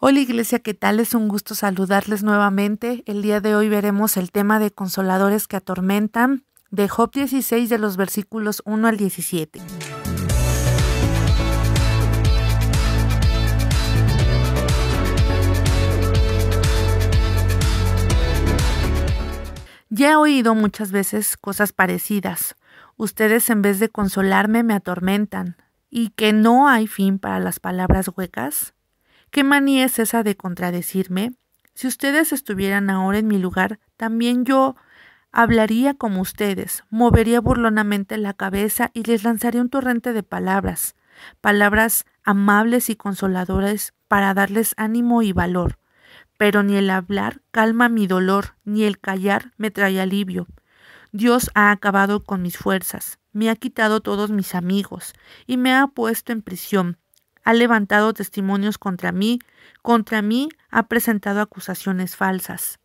Hola 0.00 0.20
Iglesia, 0.20 0.60
¿qué 0.60 0.74
tal? 0.74 1.00
Es 1.00 1.12
un 1.12 1.26
gusto 1.26 1.56
saludarles 1.56 2.22
nuevamente. 2.22 3.02
El 3.06 3.20
día 3.20 3.40
de 3.40 3.56
hoy 3.56 3.68
veremos 3.68 4.16
el 4.16 4.30
tema 4.30 4.60
de 4.60 4.70
consoladores 4.70 5.48
que 5.48 5.56
atormentan 5.56 6.44
de 6.70 6.88
Job 6.88 7.10
16 7.10 7.68
de 7.68 7.78
los 7.78 7.96
versículos 7.96 8.62
1 8.64 8.86
al 8.86 8.96
17. 8.96 9.60
Ya 19.88 20.12
he 20.12 20.16
oído 20.16 20.54
muchas 20.54 20.92
veces 20.92 21.36
cosas 21.36 21.72
parecidas. 21.72 22.54
Ustedes 22.96 23.50
en 23.50 23.62
vez 23.62 23.80
de 23.80 23.88
consolarme 23.88 24.62
me 24.62 24.74
atormentan. 24.74 25.56
¿Y 25.90 26.10
que 26.10 26.32
no 26.32 26.68
hay 26.68 26.86
fin 26.86 27.18
para 27.18 27.40
las 27.40 27.58
palabras 27.58 28.08
huecas? 28.14 28.74
¿Qué 29.30 29.44
manía 29.44 29.84
es 29.84 29.98
esa 29.98 30.22
de 30.22 30.36
contradecirme? 30.36 31.32
Si 31.74 31.86
ustedes 31.86 32.32
estuvieran 32.32 32.88
ahora 32.88 33.18
en 33.18 33.26
mi 33.26 33.38
lugar, 33.38 33.78
también 33.96 34.44
yo 34.44 34.74
hablaría 35.32 35.94
como 35.94 36.22
ustedes, 36.22 36.84
movería 36.88 37.40
burlonamente 37.40 38.16
la 38.16 38.32
cabeza 38.32 38.90
y 38.94 39.02
les 39.02 39.24
lanzaría 39.24 39.60
un 39.60 39.68
torrente 39.68 40.14
de 40.14 40.22
palabras, 40.22 40.96
palabras 41.40 42.06
amables 42.24 42.88
y 42.88 42.96
consoladoras 42.96 43.92
para 44.08 44.32
darles 44.32 44.74
ánimo 44.78 45.22
y 45.22 45.32
valor. 45.32 45.78
Pero 46.38 46.62
ni 46.62 46.76
el 46.76 46.88
hablar 46.88 47.42
calma 47.50 47.88
mi 47.88 48.06
dolor, 48.06 48.56
ni 48.64 48.84
el 48.84 48.98
callar 48.98 49.52
me 49.58 49.70
trae 49.70 50.00
alivio. 50.00 50.46
Dios 51.12 51.50
ha 51.54 51.70
acabado 51.70 52.24
con 52.24 52.40
mis 52.42 52.56
fuerzas, 52.56 53.18
me 53.32 53.50
ha 53.50 53.56
quitado 53.56 54.00
todos 54.00 54.30
mis 54.30 54.54
amigos 54.54 55.12
y 55.46 55.58
me 55.58 55.74
ha 55.74 55.86
puesto 55.86 56.32
en 56.32 56.42
prisión 56.42 56.98
ha 57.48 57.54
levantado 57.54 58.12
testimonios 58.12 58.76
contra 58.76 59.10
mí, 59.10 59.38
contra 59.80 60.20
mí 60.20 60.50
ha 60.68 60.86
presentado 60.86 61.40
acusaciones 61.40 62.14
falsas. 62.14 62.78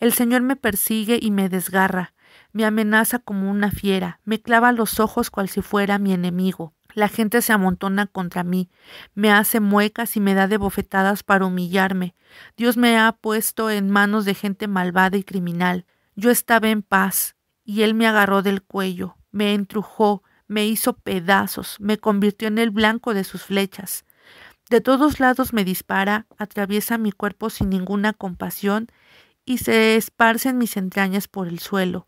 El 0.00 0.12
Señor 0.12 0.42
me 0.42 0.56
persigue 0.56 1.20
y 1.22 1.30
me 1.30 1.48
desgarra, 1.48 2.14
me 2.52 2.64
amenaza 2.64 3.20
como 3.20 3.48
una 3.48 3.70
fiera, 3.70 4.18
me 4.24 4.42
clava 4.42 4.72
los 4.72 4.98
ojos 4.98 5.30
cual 5.30 5.48
si 5.48 5.62
fuera 5.62 6.00
mi 6.00 6.12
enemigo. 6.12 6.74
La 6.94 7.06
gente 7.06 7.42
se 7.42 7.52
amontona 7.52 8.08
contra 8.08 8.42
mí, 8.42 8.70
me 9.14 9.30
hace 9.30 9.60
muecas 9.60 10.16
y 10.16 10.20
me 10.20 10.34
da 10.34 10.48
de 10.48 10.56
bofetadas 10.56 11.22
para 11.22 11.46
humillarme. 11.46 12.16
Dios 12.56 12.76
me 12.76 12.98
ha 12.98 13.12
puesto 13.12 13.70
en 13.70 13.88
manos 13.88 14.24
de 14.24 14.34
gente 14.34 14.66
malvada 14.66 15.16
y 15.16 15.22
criminal. 15.22 15.86
Yo 16.16 16.32
estaba 16.32 16.70
en 16.70 16.82
paz, 16.82 17.36
y 17.64 17.82
Él 17.82 17.94
me 17.94 18.08
agarró 18.08 18.42
del 18.42 18.62
cuello, 18.62 19.16
me 19.30 19.54
entrujó, 19.54 20.24
me 20.48 20.66
hizo 20.66 20.94
pedazos, 20.94 21.76
me 21.78 21.98
convirtió 21.98 22.48
en 22.48 22.58
el 22.58 22.70
blanco 22.70 23.14
de 23.14 23.22
sus 23.22 23.44
flechas. 23.44 24.04
De 24.70 24.82
todos 24.82 25.18
lados 25.18 25.54
me 25.54 25.64
dispara, 25.64 26.26
atraviesa 26.36 26.98
mi 26.98 27.10
cuerpo 27.10 27.48
sin 27.48 27.70
ninguna 27.70 28.12
compasión 28.12 28.88
y 29.46 29.58
se 29.58 29.96
esparce 29.96 30.50
en 30.50 30.58
mis 30.58 30.76
entrañas 30.76 31.26
por 31.26 31.48
el 31.48 31.58
suelo. 31.58 32.06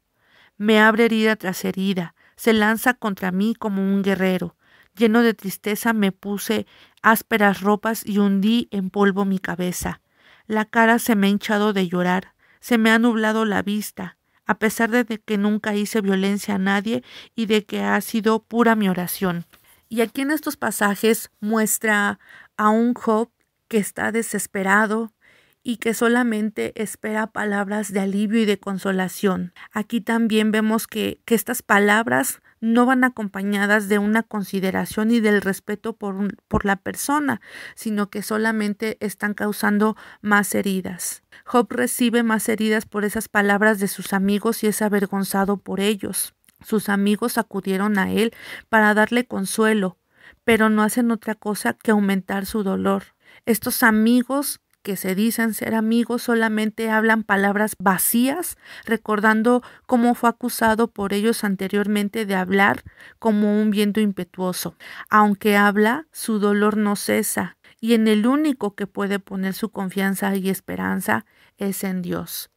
Me 0.58 0.78
abre 0.78 1.06
herida 1.06 1.36
tras 1.36 1.64
herida, 1.64 2.14
se 2.36 2.52
lanza 2.52 2.92
contra 2.92 3.32
mí 3.32 3.54
como 3.54 3.82
un 3.82 4.02
guerrero. 4.02 4.56
Lleno 4.94 5.22
de 5.22 5.32
tristeza 5.32 5.94
me 5.94 6.12
puse 6.12 6.66
ásperas 7.00 7.62
ropas 7.62 8.04
y 8.04 8.18
hundí 8.18 8.68
en 8.72 8.90
polvo 8.90 9.24
mi 9.24 9.38
cabeza. 9.38 10.02
La 10.46 10.66
cara 10.66 10.98
se 10.98 11.16
me 11.16 11.28
ha 11.28 11.30
hinchado 11.30 11.72
de 11.72 11.88
llorar, 11.88 12.34
se 12.60 12.76
me 12.76 12.90
ha 12.90 12.98
nublado 12.98 13.46
la 13.46 13.62
vista, 13.62 14.18
a 14.44 14.58
pesar 14.58 14.90
de 14.90 15.06
que 15.06 15.38
nunca 15.38 15.74
hice 15.74 16.02
violencia 16.02 16.56
a 16.56 16.58
nadie 16.58 17.02
y 17.34 17.46
de 17.46 17.64
que 17.64 17.82
ha 17.82 17.98
sido 18.02 18.42
pura 18.42 18.74
mi 18.74 18.90
oración. 18.90 19.46
Y 19.92 20.02
aquí 20.02 20.20
en 20.20 20.30
estos 20.30 20.56
pasajes 20.56 21.32
muestra 21.40 22.20
a 22.60 22.68
un 22.68 22.92
Job 22.92 23.30
que 23.68 23.78
está 23.78 24.12
desesperado 24.12 25.14
y 25.62 25.78
que 25.78 25.94
solamente 25.94 26.74
espera 26.82 27.28
palabras 27.28 27.90
de 27.90 28.00
alivio 28.00 28.42
y 28.42 28.44
de 28.44 28.60
consolación. 28.60 29.54
Aquí 29.72 30.02
también 30.02 30.52
vemos 30.52 30.86
que, 30.86 31.22
que 31.24 31.34
estas 31.34 31.62
palabras 31.62 32.42
no 32.60 32.84
van 32.84 33.02
acompañadas 33.02 33.88
de 33.88 33.98
una 33.98 34.22
consideración 34.22 35.10
y 35.10 35.20
del 35.20 35.40
respeto 35.40 35.94
por, 35.94 36.36
por 36.48 36.66
la 36.66 36.76
persona, 36.76 37.40
sino 37.76 38.10
que 38.10 38.22
solamente 38.22 38.98
están 39.00 39.32
causando 39.32 39.96
más 40.20 40.54
heridas. 40.54 41.22
Job 41.46 41.66
recibe 41.70 42.22
más 42.22 42.46
heridas 42.50 42.84
por 42.84 43.06
esas 43.06 43.28
palabras 43.28 43.80
de 43.80 43.88
sus 43.88 44.12
amigos 44.12 44.62
y 44.64 44.66
es 44.66 44.82
avergonzado 44.82 45.56
por 45.56 45.80
ellos. 45.80 46.34
Sus 46.62 46.90
amigos 46.90 47.38
acudieron 47.38 47.98
a 47.98 48.12
él 48.12 48.34
para 48.68 48.92
darle 48.92 49.24
consuelo, 49.24 49.96
pero 50.44 50.70
no 50.70 50.82
hacen 50.82 51.10
otra 51.10 51.34
cosa 51.34 51.74
que 51.74 51.90
aumentar 51.90 52.46
su 52.46 52.62
dolor. 52.62 53.04
Estos 53.46 53.82
amigos 53.82 54.60
que 54.82 54.96
se 54.96 55.14
dicen 55.14 55.54
ser 55.54 55.74
amigos 55.74 56.22
solamente 56.22 56.90
hablan 56.90 57.22
palabras 57.22 57.76
vacías, 57.78 58.56
recordando 58.84 59.62
cómo 59.86 60.14
fue 60.14 60.30
acusado 60.30 60.88
por 60.88 61.12
ellos 61.12 61.44
anteriormente 61.44 62.24
de 62.26 62.34
hablar 62.34 62.82
como 63.18 63.60
un 63.60 63.70
viento 63.70 64.00
impetuoso. 64.00 64.76
Aunque 65.10 65.56
habla, 65.56 66.06
su 66.12 66.38
dolor 66.38 66.76
no 66.76 66.96
cesa, 66.96 67.56
y 67.80 67.94
en 67.94 68.08
el 68.08 68.26
único 68.26 68.74
que 68.74 68.86
puede 68.86 69.18
poner 69.18 69.54
su 69.54 69.70
confianza 69.70 70.34
y 70.36 70.48
esperanza 70.48 71.26
es 71.58 71.84
en 71.84 72.02
Dios. 72.02 72.50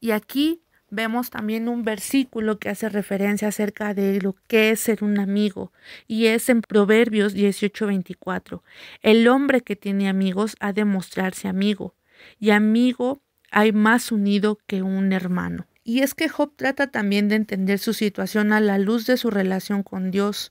Y 0.00 0.10
aquí 0.12 0.63
vemos 0.94 1.30
también 1.30 1.68
un 1.68 1.82
versículo 1.82 2.58
que 2.58 2.68
hace 2.68 2.88
referencia 2.88 3.48
acerca 3.48 3.94
de 3.94 4.20
lo 4.20 4.36
que 4.46 4.70
es 4.70 4.80
ser 4.80 5.04
un 5.04 5.18
amigo, 5.18 5.72
y 6.06 6.26
es 6.26 6.48
en 6.48 6.62
Proverbios 6.62 7.34
18:24. 7.34 8.62
El 9.02 9.28
hombre 9.28 9.62
que 9.62 9.76
tiene 9.76 10.08
amigos 10.08 10.56
ha 10.60 10.72
de 10.72 10.84
mostrarse 10.84 11.48
amigo, 11.48 11.94
y 12.38 12.50
amigo 12.50 13.22
hay 13.50 13.72
más 13.72 14.10
unido 14.10 14.58
que 14.66 14.82
un 14.82 15.12
hermano. 15.12 15.66
Y 15.84 16.00
es 16.00 16.14
que 16.14 16.28
Job 16.28 16.54
trata 16.56 16.90
también 16.90 17.28
de 17.28 17.36
entender 17.36 17.78
su 17.78 17.92
situación 17.92 18.52
a 18.52 18.60
la 18.60 18.78
luz 18.78 19.06
de 19.06 19.18
su 19.18 19.30
relación 19.30 19.82
con 19.82 20.10
Dios. 20.10 20.50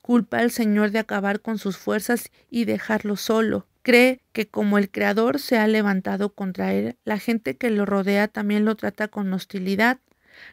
Culpa 0.00 0.38
al 0.38 0.50
Señor 0.50 0.90
de 0.90 0.98
acabar 0.98 1.40
con 1.40 1.58
sus 1.58 1.76
fuerzas 1.76 2.30
y 2.50 2.64
dejarlo 2.64 3.16
solo. 3.16 3.66
Cree 3.82 4.22
que 4.32 4.48
como 4.48 4.78
el 4.78 4.90
Creador 4.90 5.40
se 5.40 5.58
ha 5.58 5.66
levantado 5.66 6.34
contra 6.34 6.72
él, 6.72 6.96
la 7.04 7.18
gente 7.18 7.56
que 7.56 7.70
lo 7.70 7.84
rodea 7.84 8.28
también 8.28 8.64
lo 8.64 8.76
trata 8.76 9.08
con 9.08 9.32
hostilidad. 9.32 9.98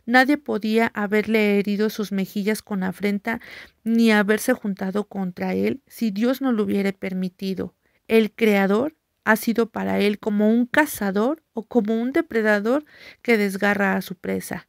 Nadie 0.05 0.37
podía 0.37 0.87
haberle 0.87 1.59
herido 1.59 1.89
sus 1.89 2.11
mejillas 2.11 2.61
con 2.61 2.83
afrenta 2.83 3.39
ni 3.83 4.11
haberse 4.11 4.53
juntado 4.53 5.05
contra 5.05 5.53
él 5.53 5.81
si 5.87 6.11
Dios 6.11 6.41
no 6.41 6.51
lo 6.51 6.63
hubiera 6.63 6.91
permitido. 6.91 7.75
El 8.07 8.31
Creador 8.31 8.95
ha 9.23 9.35
sido 9.35 9.69
para 9.69 9.99
él 9.99 10.17
como 10.17 10.49
un 10.49 10.65
cazador 10.65 11.43
o 11.53 11.67
como 11.67 12.01
un 12.01 12.11
depredador 12.11 12.83
que 13.21 13.37
desgarra 13.37 13.95
a 13.95 14.01
su 14.01 14.15
presa. 14.15 14.67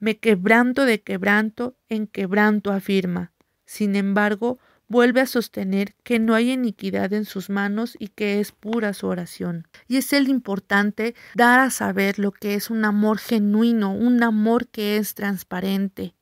Me 0.00 0.18
quebranto 0.18 0.84
de 0.84 1.00
quebranto 1.00 1.76
en 1.88 2.08
quebranto 2.08 2.72
afirma. 2.72 3.32
Sin 3.64 3.94
embargo, 3.94 4.58
vuelve 4.88 5.20
a 5.20 5.26
sostener 5.26 5.94
que 6.02 6.18
no 6.18 6.34
hay 6.34 6.52
iniquidad 6.52 7.12
en 7.12 7.24
sus 7.24 7.50
manos 7.50 7.96
y 7.98 8.08
que 8.08 8.40
es 8.40 8.52
pura 8.52 8.92
su 8.92 9.06
oración. 9.06 9.66
Y 9.88 9.96
es 9.96 10.12
el 10.12 10.28
importante 10.28 11.14
dar 11.34 11.60
a 11.60 11.70
saber 11.70 12.18
lo 12.18 12.32
que 12.32 12.54
es 12.54 12.70
un 12.70 12.84
amor 12.84 13.18
genuino, 13.18 13.94
un 13.94 14.22
amor 14.22 14.68
que 14.68 14.96
es 14.96 15.14
transparente. 15.14 16.14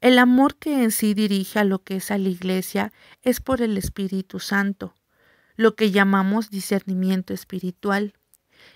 El 0.00 0.18
amor 0.18 0.56
que 0.56 0.82
en 0.82 0.90
sí 0.90 1.14
dirige 1.14 1.60
a 1.60 1.64
lo 1.64 1.82
que 1.84 1.96
es 1.96 2.10
a 2.10 2.18
la 2.18 2.28
iglesia 2.28 2.92
es 3.22 3.40
por 3.40 3.62
el 3.62 3.78
Espíritu 3.78 4.40
Santo, 4.40 4.94
lo 5.54 5.76
que 5.76 5.92
llamamos 5.92 6.50
discernimiento 6.50 7.32
espiritual. 7.32 8.14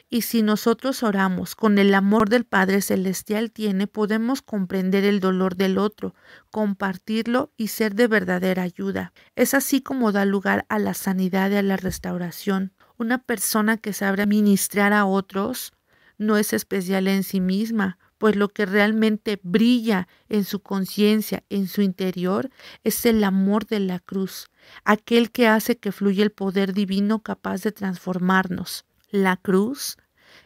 Y 0.08 0.22
si 0.22 0.42
nosotros 0.42 1.02
oramos 1.02 1.56
con 1.56 1.78
el 1.78 1.92
amor 1.92 2.28
del 2.28 2.44
Padre 2.44 2.80
Celestial 2.80 3.50
tiene, 3.50 3.86
podemos 3.88 4.40
comprender 4.40 5.04
el 5.04 5.18
dolor 5.18 5.56
del 5.56 5.78
otro, 5.78 6.14
compartirlo 6.50 7.52
y 7.56 7.68
ser 7.68 7.94
de 7.94 8.06
verdadera 8.06 8.62
ayuda. 8.62 9.12
Es 9.34 9.52
así 9.52 9.80
como 9.80 10.12
da 10.12 10.24
lugar 10.24 10.64
a 10.68 10.78
la 10.78 10.94
sanidad 10.94 11.50
y 11.50 11.56
a 11.56 11.62
la 11.62 11.76
restauración. 11.76 12.72
Una 12.98 13.18
persona 13.18 13.78
que 13.78 13.92
sabe 13.92 14.26
ministrar 14.26 14.92
a 14.92 15.06
otros 15.06 15.72
no 16.18 16.36
es 16.36 16.52
especial 16.52 17.08
en 17.08 17.24
sí 17.24 17.40
misma, 17.40 17.98
pues 18.18 18.36
lo 18.36 18.48
que 18.48 18.64
realmente 18.64 19.38
brilla 19.42 20.08
en 20.28 20.44
su 20.44 20.60
conciencia, 20.60 21.42
en 21.50 21.66
su 21.66 21.82
interior, 21.82 22.50
es 22.84 23.04
el 23.06 23.22
amor 23.24 23.66
de 23.66 23.80
la 23.80 23.98
cruz, 23.98 24.48
aquel 24.84 25.30
que 25.30 25.48
hace 25.48 25.76
que 25.76 25.92
fluya 25.92 26.22
el 26.22 26.30
poder 26.30 26.72
divino 26.72 27.22
capaz 27.22 27.62
de 27.62 27.72
transformarnos 27.72 28.84
la 29.10 29.36
cruz, 29.36 29.96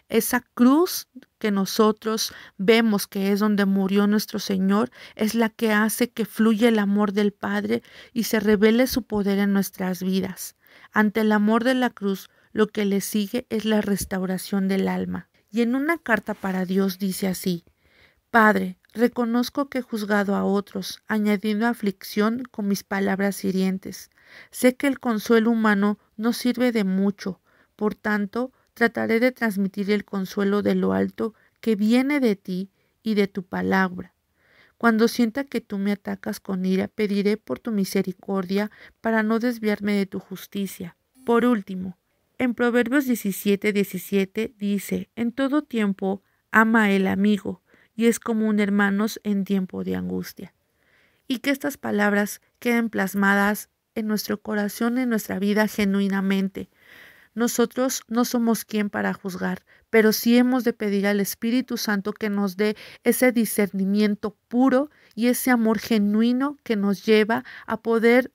esa 0.08 0.40
cruz 0.54 1.08
que 1.38 1.50
nosotros 1.50 2.34
vemos 2.58 3.06
que 3.06 3.32
es 3.32 3.40
donde 3.40 3.64
murió 3.64 4.06
nuestro 4.06 4.38
Señor, 4.38 4.90
es 5.14 5.34
la 5.34 5.48
que 5.48 5.72
hace 5.72 6.10
que 6.10 6.24
fluya 6.24 6.68
el 6.68 6.78
amor 6.78 7.12
del 7.12 7.32
Padre 7.32 7.82
y 8.12 8.24
se 8.24 8.40
revele 8.40 8.86
su 8.86 9.04
poder 9.04 9.38
en 9.38 9.52
nuestras 9.52 10.02
vidas. 10.02 10.56
Ante 10.92 11.20
el 11.20 11.32
amor 11.32 11.64
de 11.64 11.74
la 11.74 11.90
cruz, 11.90 12.28
lo 12.52 12.66
que 12.66 12.84
le 12.84 13.00
sigue 13.00 13.46
es 13.50 13.64
la 13.64 13.80
restauración 13.80 14.68
del 14.68 14.88
alma. 14.88 15.28
Y 15.50 15.62
en 15.62 15.74
una 15.74 15.98
carta 15.98 16.34
para 16.34 16.64
Dios 16.64 16.98
dice 16.98 17.28
así, 17.28 17.64
Padre, 18.30 18.78
reconozco 18.92 19.68
que 19.68 19.78
he 19.78 19.82
juzgado 19.82 20.34
a 20.34 20.44
otros, 20.44 21.02
añadiendo 21.08 21.66
aflicción 21.66 22.44
con 22.50 22.68
mis 22.68 22.84
palabras 22.84 23.44
hirientes. 23.44 24.10
Sé 24.50 24.76
que 24.76 24.86
el 24.86 25.00
consuelo 25.00 25.50
humano 25.50 25.98
no 26.16 26.32
sirve 26.32 26.70
de 26.70 26.84
mucho, 26.84 27.40
Por 27.80 27.94
tanto, 27.94 28.52
trataré 28.74 29.20
de 29.20 29.32
transmitir 29.32 29.90
el 29.90 30.04
consuelo 30.04 30.60
de 30.60 30.74
lo 30.74 30.92
alto 30.92 31.32
que 31.62 31.76
viene 31.76 32.20
de 32.20 32.36
ti 32.36 32.68
y 33.02 33.14
de 33.14 33.26
tu 33.26 33.42
palabra. 33.42 34.12
Cuando 34.76 35.08
sienta 35.08 35.44
que 35.44 35.62
tú 35.62 35.78
me 35.78 35.92
atacas 35.92 36.40
con 36.40 36.66
ira, 36.66 36.88
pediré 36.88 37.38
por 37.38 37.58
tu 37.58 37.72
misericordia 37.72 38.70
para 39.00 39.22
no 39.22 39.38
desviarme 39.38 39.94
de 39.94 40.04
tu 40.04 40.18
justicia. 40.20 40.98
Por 41.24 41.46
último, 41.46 41.96
en 42.36 42.52
Proverbios 42.52 43.06
17, 43.06 43.72
17 43.72 44.52
dice, 44.58 45.08
en 45.16 45.32
todo 45.32 45.62
tiempo 45.62 46.22
ama 46.50 46.90
el 46.90 47.06
amigo 47.06 47.62
y 47.96 48.08
es 48.08 48.20
común 48.20 48.60
hermanos 48.60 49.22
en 49.24 49.44
tiempo 49.44 49.84
de 49.84 49.96
angustia. 49.96 50.52
Y 51.26 51.38
que 51.38 51.48
estas 51.48 51.78
palabras 51.78 52.42
queden 52.58 52.90
plasmadas 52.90 53.70
en 53.94 54.06
nuestro 54.06 54.42
corazón, 54.42 54.98
en 54.98 55.08
nuestra 55.08 55.38
vida 55.38 55.66
genuinamente, 55.66 56.68
nosotros 57.40 58.02
no 58.06 58.24
somos 58.26 58.66
quien 58.66 58.90
para 58.90 59.14
juzgar, 59.14 59.64
pero 59.88 60.12
sí 60.12 60.36
hemos 60.36 60.62
de 60.62 60.74
pedir 60.74 61.06
al 61.06 61.20
Espíritu 61.20 61.78
Santo 61.78 62.12
que 62.12 62.28
nos 62.28 62.56
dé 62.58 62.76
ese 63.02 63.32
discernimiento 63.32 64.36
puro 64.48 64.90
y 65.14 65.28
ese 65.28 65.50
amor 65.50 65.78
genuino 65.78 66.58
que 66.62 66.76
nos 66.76 67.04
lleva 67.06 67.44
a 67.66 67.80
poder 67.80 68.30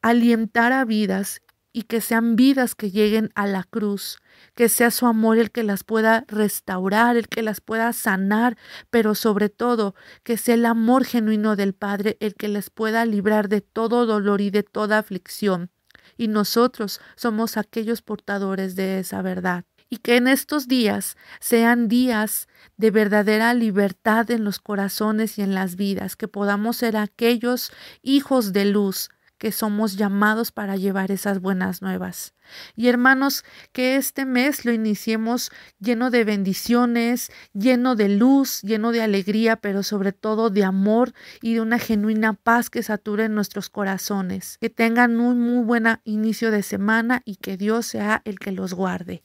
alientar 0.00 0.72
a 0.72 0.86
vidas 0.86 1.42
y 1.74 1.82
que 1.82 2.00
sean 2.00 2.36
vidas 2.36 2.74
que 2.74 2.90
lleguen 2.90 3.30
a 3.34 3.46
la 3.46 3.62
cruz, 3.62 4.20
que 4.54 4.70
sea 4.70 4.90
su 4.90 5.04
amor 5.04 5.36
el 5.36 5.50
que 5.50 5.62
las 5.62 5.84
pueda 5.84 6.24
restaurar, 6.26 7.18
el 7.18 7.28
que 7.28 7.42
las 7.42 7.60
pueda 7.60 7.92
sanar, 7.92 8.56
pero 8.88 9.14
sobre 9.14 9.50
todo 9.50 9.94
que 10.22 10.38
sea 10.38 10.54
el 10.54 10.64
amor 10.64 11.04
genuino 11.04 11.56
del 11.56 11.74
Padre 11.74 12.16
el 12.20 12.34
que 12.34 12.48
les 12.48 12.70
pueda 12.70 13.04
librar 13.04 13.50
de 13.50 13.60
todo 13.60 14.06
dolor 14.06 14.40
y 14.40 14.48
de 14.48 14.62
toda 14.62 14.96
aflicción 14.96 15.70
y 16.16 16.28
nosotros 16.28 17.00
somos 17.16 17.56
aquellos 17.56 18.02
portadores 18.02 18.76
de 18.76 19.00
esa 19.00 19.22
verdad. 19.22 19.64
Y 19.88 19.98
que 19.98 20.16
en 20.16 20.26
estos 20.26 20.66
días 20.66 21.16
sean 21.38 21.86
días 21.86 22.48
de 22.76 22.90
verdadera 22.90 23.54
libertad 23.54 24.30
en 24.30 24.44
los 24.44 24.58
corazones 24.58 25.38
y 25.38 25.42
en 25.42 25.54
las 25.54 25.76
vidas, 25.76 26.16
que 26.16 26.26
podamos 26.26 26.78
ser 26.78 26.96
aquellos 26.96 27.70
hijos 28.02 28.52
de 28.52 28.64
luz 28.64 29.10
que 29.46 29.52
somos 29.52 29.96
llamados 29.96 30.50
para 30.50 30.74
llevar 30.74 31.12
esas 31.12 31.40
buenas 31.40 31.80
nuevas. 31.80 32.34
Y 32.74 32.88
hermanos, 32.88 33.44
que 33.70 33.94
este 33.94 34.24
mes 34.24 34.64
lo 34.64 34.72
iniciemos 34.72 35.52
lleno 35.78 36.10
de 36.10 36.24
bendiciones, 36.24 37.30
lleno 37.52 37.94
de 37.94 38.08
luz, 38.08 38.60
lleno 38.62 38.90
de 38.90 39.02
alegría, 39.02 39.54
pero 39.54 39.84
sobre 39.84 40.10
todo 40.10 40.50
de 40.50 40.64
amor 40.64 41.12
y 41.42 41.54
de 41.54 41.60
una 41.60 41.78
genuina 41.78 42.32
paz 42.32 42.70
que 42.70 42.82
sature 42.82 43.28
nuestros 43.28 43.70
corazones. 43.70 44.58
Que 44.60 44.68
tengan 44.68 45.20
un 45.20 45.40
muy 45.40 45.64
buen 45.64 45.86
inicio 46.02 46.50
de 46.50 46.64
semana 46.64 47.22
y 47.24 47.36
que 47.36 47.56
Dios 47.56 47.86
sea 47.86 48.22
el 48.24 48.40
que 48.40 48.50
los 48.50 48.74
guarde. 48.74 49.22